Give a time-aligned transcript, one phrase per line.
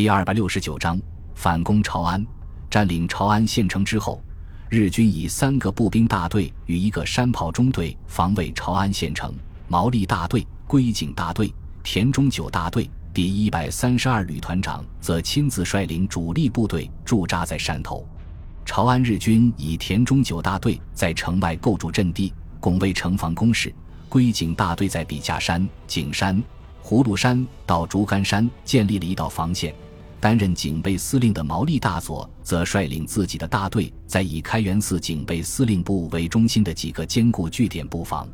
[0.00, 0.98] 第二百六十九章
[1.34, 2.26] 反攻朝安。
[2.70, 4.18] 占领朝安县城之后，
[4.70, 9.30] 日军以三个步兵大队与一个山炮中队防卫朝安县城。
[9.68, 11.52] 毛利大队、龟井大队、
[11.82, 18.08] 田中九大队第一百三十二旅团长则亲自率领主力部队驻扎在山头。
[18.64, 23.68] 朝安日军以田中九大队在城外构筑阵地，拱卫城防工事；
[24.08, 26.42] 龟井大队在笔架山、景山。
[26.82, 29.74] 葫芦山到竹竿山建立了一道防线，
[30.20, 38.28] 担任警备司令的毛利大佐则率领自己的大队，在以开元寺警备司令部为中心的几个坚固据点布防。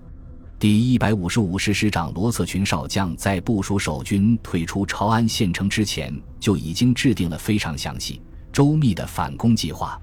[0.59, 8.21] 第一百五十五师师长罗策群少将在部署守军退出朝安县城之前，就已经制定了非常详细、
[8.53, 10.01] 周密的反攻计划。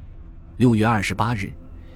[0.58, 1.52] 六月二十八日，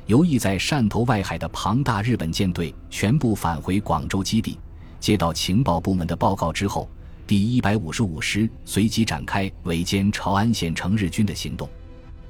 [0.08, 4.60] 游弋在汕头外海的庞大日本舰队全部返回广州基地。
[5.00, 6.90] 接到情报部门的报告之后，
[7.28, 11.70] 第一百五十五师随即展开围歼朝安县城日军的行动。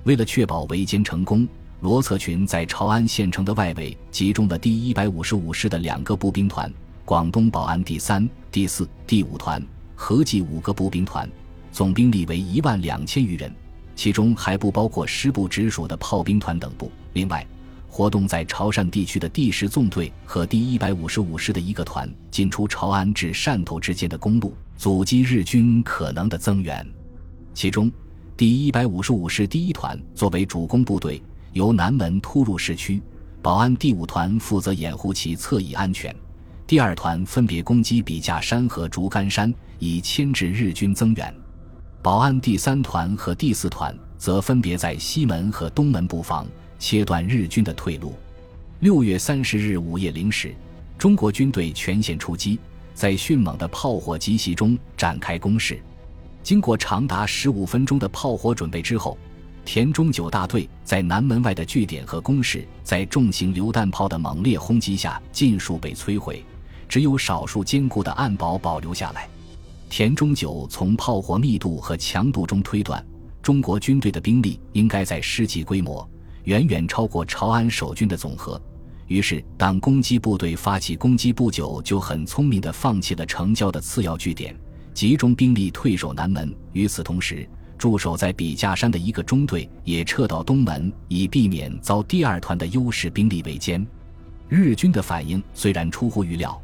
[0.06, 1.48] 为了确保围歼成功，
[1.82, 6.74] 罗策群在朝安县城的外围集中了第一百五十五师的两个步兵团、
[7.06, 9.64] 广东保安第三、第四、第五团，
[9.94, 11.30] 合计五个步兵团，
[11.72, 13.54] 总兵力为一万两千余人，
[13.96, 16.92] 其中还不包括师部直属的炮兵团等部。
[17.14, 17.46] 另外，
[17.88, 26.86] 活动在潮汕地区的第十纵队和第一百五十五师的一个团进出潮安至汕头之间的公路，阻击日军可能的增援。
[27.54, 27.92] 其中，
[28.36, 31.20] 第一百五十五师第一团作为主攻部队，
[31.54, 33.02] 由南门突入市区；
[33.42, 36.14] 保安第五团负责掩护其侧翼安全；
[36.68, 41.34] 第二团分别攻击笔架山和竹竿山，以牵制日军增援；
[42.04, 46.46] 保安第三团和第四团则分别在西门和东门布防。
[46.80, 48.16] 切断日军的退路。
[48.80, 50.54] 六月三十日午夜零时，
[50.98, 52.60] 中国军队全线出击，
[52.94, 55.80] 在迅猛的炮火集袭中展开攻势。
[56.44, 59.18] 经过长达十五分钟的炮火准备之后，
[59.66, 66.44] 田中九大队在南门外的据点和工事，在重型榴弹炮的猛烈轰击下尽数被摧毁，
[66.88, 69.28] 只有少数坚固的暗堡保留下来。
[69.90, 73.06] 田中九从炮火密度和强度中推断，
[73.42, 76.08] 中国军队的兵力应该在师级规模。
[76.48, 78.60] 远远超过朝安守军的总和，
[79.08, 84.56] 于是当攻击部队发起攻击不久，就很聪明地放弃了城郊的次要据点，
[84.94, 86.56] 集中兵力退守南门。
[86.72, 87.46] 与此同时，
[87.78, 93.86] 驻守在笔架山的一个中队也撤到东门，以避免遭第二团的优势兵力围歼。
[94.48, 96.58] 日军的反应虽然出乎预料，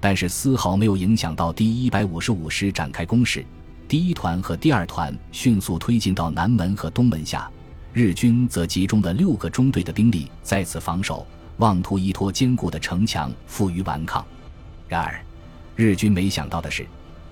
[0.00, 3.42] 但是丝毫没有影响到第一百五十五师展开攻势。
[3.88, 7.50] 第一团和第二团迅速推进到南门和东门下。
[7.92, 14.24] 日军则集中了六个中队的兵力在此防守，妄图依托坚固的城墙负隅顽抗。
[14.86, 15.20] 然而，
[15.74, 16.86] 日军没想到的是，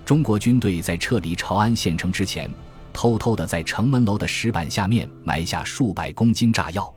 [0.04, 2.50] 中国军队在撤离朝安县城之前，
[2.92, 6.92] 偷偷地在城门楼的石板下面埋下数百公斤炸药。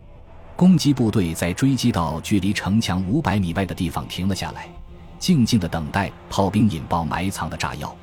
[0.55, 4.67] 攻击部队在追击到距离城墙五百米外的地方停了下来，
[5.19, 7.95] 静静地等待炮兵引爆埋藏的炸药。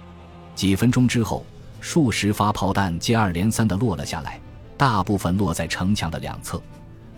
[0.55, 1.45] 几分钟之后，
[1.81, 4.41] 数十发炮弹接二连三地落了下来。
[4.79, 6.63] 大部分落在城墙的两侧，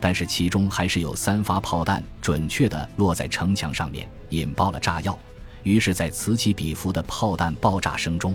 [0.01, 5.17] 但是其中还是有三发炮弹准确地落在城墙上面，引爆了炸药。
[5.63, 8.35] 于是，在此起彼伏的炮弹爆炸声中，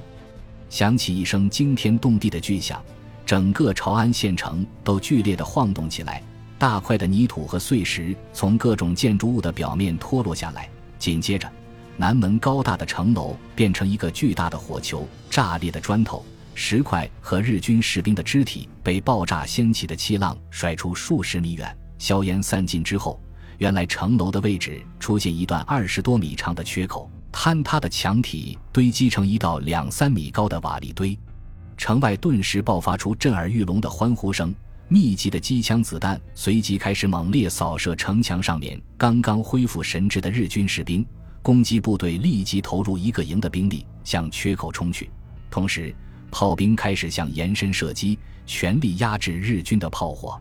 [0.70, 2.80] 响起一声惊天动地的巨响，
[3.26, 6.22] 整个朝安县城都剧烈地晃动起来，
[6.60, 10.70] 大块的泥土和碎石从各种建筑物的表面脱落下来。
[11.00, 11.52] 紧接着，
[11.98, 16.24] 南门高大的城楼变成一个巨大的火球，炸裂的砖头。
[16.58, 23.22] 石块和日军士兵的肢体被爆炸掀起的气浪甩出数十米远，硝烟散尽之后，
[23.58, 31.20] 原来城楼的位置出现一段二十多米长的缺口，坍塌的墙体堆积成一道两三米高的瓦砾堆，
[31.76, 34.56] 城外顿时爆发出震耳欲聋的欢呼声，
[34.88, 41.06] 密集的机枪子弹随即开始猛烈扫射城墙上面刚刚恢复神智的日军士兵，
[41.42, 45.10] 攻击部队立即投入一个营的兵力向缺口冲去，
[45.52, 45.94] 同时。
[46.38, 50.38] 炮兵开始向延伸射击，全力压制日军的炮火。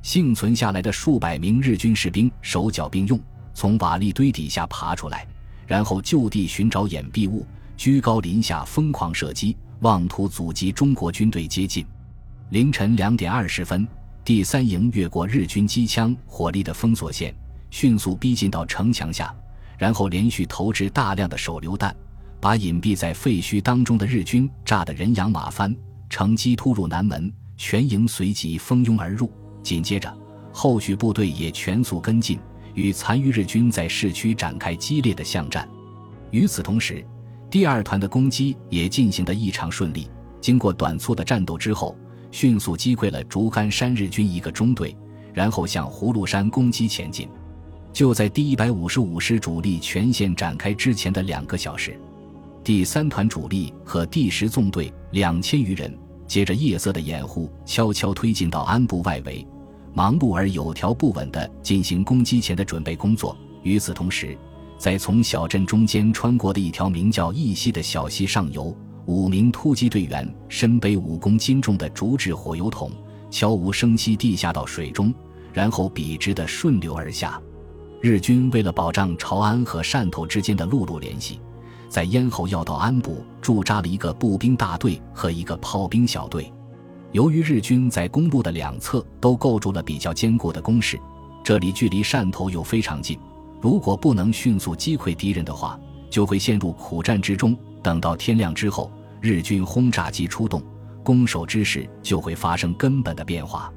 [0.00, 3.20] 幸存下来的数百名日军士兵手脚并用，
[3.52, 5.28] 从瓦砾堆底下爬出来，
[5.66, 7.46] 然后就地寻找掩蔽物，
[7.76, 11.84] 居高临下疯狂射击，妄图阻击中国军队接近。
[12.48, 13.86] 凌晨两点二十分，
[14.24, 17.34] 第三营越过日军机枪火力的封锁线，
[17.68, 19.34] 迅速逼近到城墙下，
[19.76, 21.94] 然后连续投掷大量的手榴弹。
[22.46, 25.74] 把隐蔽在废墟当中的日军炸得人仰马翻，
[26.08, 29.28] 乘机突入南门，全营随即蜂拥而入。
[29.64, 30.16] 紧接着，
[30.52, 32.38] 后续部队也全速跟进，
[32.74, 35.68] 与残余日军在市区展开激烈的巷战。
[36.30, 37.04] 与此同时，
[37.50, 40.08] 第二团的攻击也进行得异常顺利。
[40.40, 41.98] 经过短促的战斗之后，
[42.30, 44.96] 迅速击溃了竹竿山日军一个中队，
[45.34, 47.28] 然后向葫芦山攻击前进。
[47.92, 51.98] 就在第一百五十五师主力全线展开之前的两个小时，
[52.66, 55.96] 第三团主力和第十纵队两千余人，
[56.26, 59.46] 借着夜色的掩护，悄悄推进到安部外围，
[59.94, 63.36] 忙碌而有条不紊地进行攻击前的准备工作。
[63.62, 64.36] 与此同时，
[64.78, 72.90] 在从小镇中间穿过的一条名叫义溪的小溪上游，五名突击队员身背五公斤重的竹制火油桶，
[73.30, 75.14] 悄无声息地下到水中，
[75.52, 77.40] 然后笔直地顺流而下。
[78.00, 81.38] 日军为了保障朝安和汕头之间的陆路联系，
[81.88, 86.52] 在咽喉要道安部驻扎了一个步兵大队和一个炮兵小队。
[87.12, 91.00] 由于日军在公路的两侧都构筑了比较坚固的工事，
[91.42, 93.18] 这里距离汕头又非常近。
[93.60, 95.78] 如果不能迅速击溃敌人的话，
[96.10, 97.56] 就会陷入苦战之中。
[97.82, 98.90] 等到天亮之后，
[99.20, 100.62] 日军轰炸机出动，
[101.02, 103.72] 攻守之势就会发生根本的变化。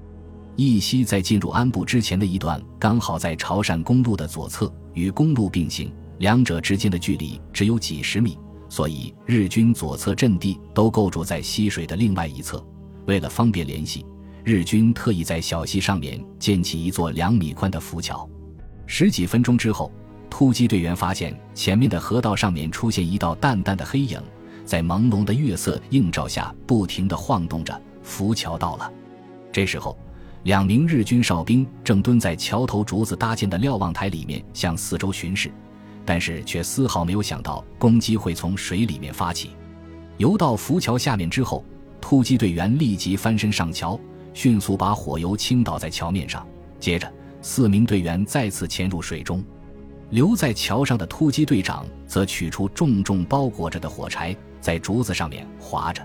[0.56, 5.90] 义溪在进入安部之前的一段，刚好在潮汕公路的左侧，与公路并行，
[6.20, 8.38] 两者之间的距离只有几十米，
[8.68, 12.64] 所以日军左侧阵地都构筑在溪水的另外一侧。
[13.06, 14.06] 为了方便联系，
[14.44, 18.30] 日军特意在小溪上面建起一座两米宽的浮桥。
[18.86, 19.92] 十几分钟之后，
[20.30, 24.22] 突击队员发现前面的河道上面出现一道淡淡的黑影，
[24.66, 27.82] 在朦胧的月色映照下不停地晃动着。
[28.04, 28.92] 浮桥到了。
[29.52, 29.98] 这时候，
[30.44, 35.52] 两名日军哨兵正蹲在桥头竹子搭建的瞭望台里面向四周巡视，
[36.10, 39.52] 但是却丝毫没有想到攻击会从水里面发起。
[40.18, 41.64] 游到浮桥下面之后，
[42.02, 44.00] 突击队员立即翻身上桥，
[44.34, 46.44] 迅速把火油倾倒在桥面上，
[46.80, 47.08] 接着。
[47.44, 49.44] 四名队员再次潜入水中，
[50.10, 56.04] 留在桥上的突击队长则取出重重包裹着的火柴，在竹子上面划着。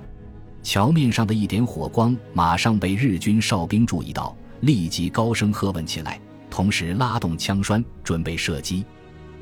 [0.62, 6.20] 桥面上的一点火光马上被日军哨兵注意到，立即高声喝问起来，
[6.50, 8.84] 同时拉动枪栓准备射击。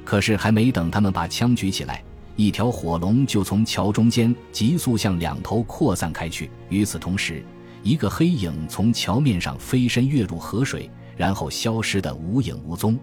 [0.04, 2.02] 可是还没等他们把枪举起来，
[2.36, 6.50] 一条火龙就从桥中间急速向两头扩散开去。
[6.68, 7.44] 与此同时，
[7.82, 10.90] 一个黑影从桥面上飞身跃入河水。
[11.14, 12.98] 然后消失得无影无踪。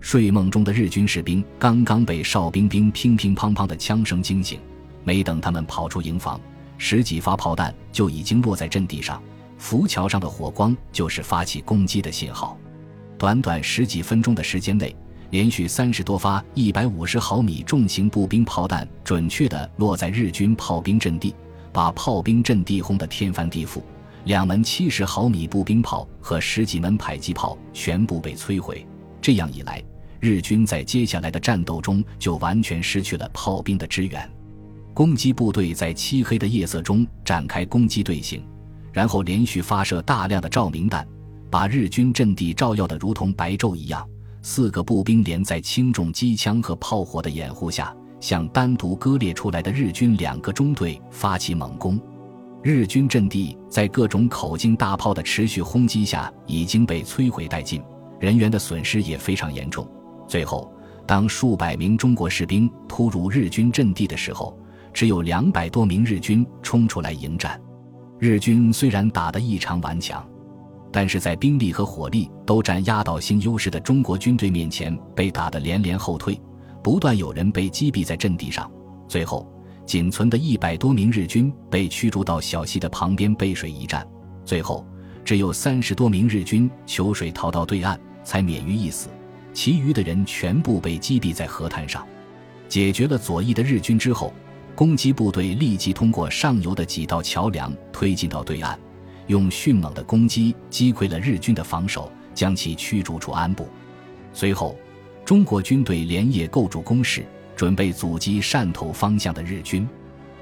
[0.00, 4.58] 睡梦中的日军士兵刚刚被哨兵兵乒乒乓乓的枪声惊醒，
[5.04, 6.40] 没等他们跑出营房，
[6.78, 9.22] 十几发炮弹就已经落在阵地上。
[9.58, 12.58] 浮桥上的火光就是发起攻击的信号。
[13.16, 14.96] 短短十几分钟的时间内，
[15.32, 21.34] 连续三十多发一百五十毫米重型步兵炮弹准确地落在日军炮兵阵地，
[21.72, 23.80] 把炮兵阵地轰得天翻地覆。
[24.24, 28.86] 两门七十毫米步兵炮和十几门迫击炮全部被摧毁。
[29.22, 29.82] 这样一来，
[30.20, 34.30] 日军在接下来的战斗中就完全失去了炮兵的支援。
[34.92, 38.44] 攻击部队在漆黑的夜色中展开攻击队形，
[38.92, 41.08] 然后连续发射大量的照明弹，
[41.50, 44.06] 把日军阵地照耀得如同白昼一样。
[44.42, 51.98] 四个步兵连在轻重机枪和炮火的掩护下，向单独割裂出来的日军两个中队发起猛攻。
[52.62, 57.82] 日军阵地在各种口径大炮的持续轰击下已经被摧毁殆尽，
[58.20, 59.88] 人员的损失也非常严重。
[60.28, 60.72] 最后，
[61.06, 64.56] 当数百名中国士兵突入日军阵地的时候，
[64.92, 67.60] 只有两百多名日军冲出来迎战。
[68.18, 70.24] 日军虽然打得异常顽强，
[70.92, 76.40] 但是在兵力和火力都占压倒性优势的中国军队面前，被打得连连后退，
[76.82, 78.70] 不断有人被击毙在阵地上。
[79.08, 79.48] 最后。
[79.84, 84.06] 仅存的一百多名日军被驱逐到小溪的旁边背水一战，
[84.44, 84.86] 最后
[85.24, 89.08] 只有三十多名日军求水逃到对岸，才免于一死。
[89.52, 92.06] 其余的人全部被击毙在河滩上。
[92.68, 94.32] 解决了左翼的日军之后，
[94.76, 98.78] 攻击部队立即通过上游的几道桥梁推进到对岸，
[99.26, 103.68] 用迅猛的攻击击溃了日军的防守，将其驱逐出安部。
[104.32, 104.76] 随后，
[105.24, 107.24] 中国军队连夜构筑工事。
[107.54, 109.86] 准备阻击汕头方向的日军。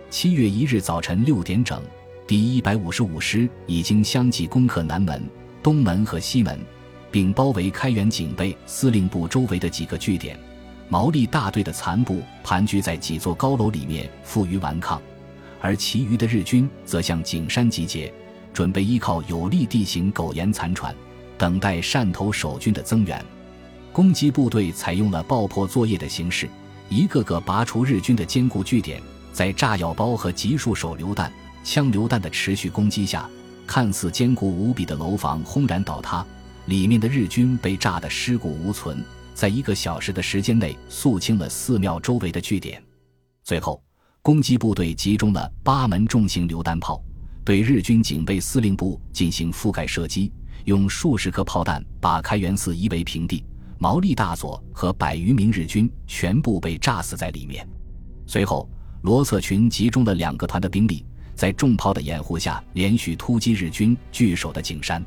[0.09, 1.83] 七月一日早晨六点整，
[2.27, 5.23] 第一百五十五师已经相继攻克南门、
[5.63, 6.59] 东门和西门，
[7.11, 10.39] 并包围开原警备司令部周围的几个据点。
[10.89, 14.99] 毛利大队的残部盘踞在几座高楼里面，负隅顽抗；
[15.61, 18.11] 而其余的日军则向景山集结，
[18.53, 20.95] 准备依靠有利地形苟延残喘，
[21.39, 23.25] 等待汕头守军的增援。
[23.93, 26.49] 攻击部队采用了爆破作业的形式。
[26.89, 29.01] 一个个拔除日军的坚固据点，
[29.33, 33.29] 在炸药包和集束手榴弹、枪榴弹的持续攻击下，
[33.67, 36.27] 看似坚固无比的楼房轰然倒塌，
[36.67, 39.05] 里面的日军被炸得尸骨无存。
[39.35, 42.83] 在一个小时的时间内，肃清了寺庙周围的据点。
[43.45, 43.83] 最后，
[44.21, 47.01] 攻击部队集中了八门重型榴弹炮，
[47.45, 50.33] 对日军警备司令部进行覆盖射击，
[50.65, 53.45] 用数十颗炮弹把开元寺夷为平地。
[53.79, 57.67] 毛利大佐和百余名日军全部被炸死在里面。
[58.27, 58.69] 随后，
[59.03, 61.03] 罗策群集中了两个团的兵力，
[61.35, 65.03] 在重炮的掩护下，连续突击日军据守的景山。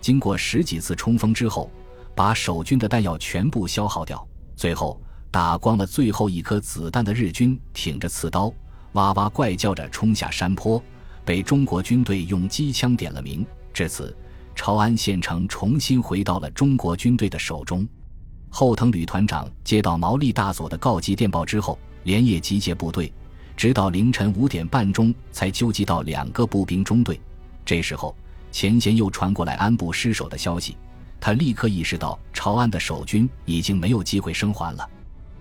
[0.00, 1.70] 经过十几次冲锋之后，
[2.16, 4.26] 把守军的弹药全部消耗掉。
[4.56, 5.00] 最后，
[5.30, 8.52] 打光了最后一颗子弹的日军，挺着刺刀，
[8.94, 10.82] 哇哇怪叫着冲下山坡，
[11.24, 13.46] 被中国军队用机枪点了名。
[13.72, 14.16] 至此，
[14.54, 17.86] 朝安县城重新回到了中国军队的手中。
[18.48, 23.12] 后藤旅团长接到毛利大佐的告急电报之后，连夜集结部队，
[23.56, 27.20] 直到凌晨五点半钟才纠集到两个步兵中队。
[27.64, 28.14] 这时候，
[28.50, 30.76] 前线又传过来安部失守的消息，
[31.20, 34.88] 他立刻意识到朝安的守军已经没有机会生还了。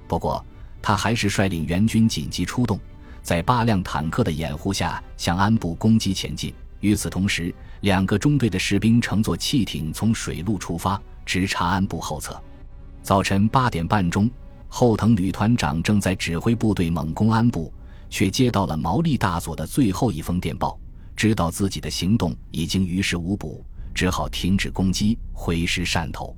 [0.07, 0.45] 不过，
[0.81, 2.79] 他还是率领援军紧急出动，
[3.29, 6.51] 在八辆坦克的掩护下向安部攻击前进。
[6.79, 12.41] 与此同时，两个中队的士兵乘坐汽艇从水路出发，直插安部后侧。
[13.03, 14.27] 早晨八点半钟，
[14.67, 17.71] 后藤旅团长正在指挥部队猛攻安部，
[18.09, 20.79] 却接到了毛利大佐的最后一封电报，
[21.15, 26.35] 知道自己的行动已经于事无补，只好停止攻击，回师汕头。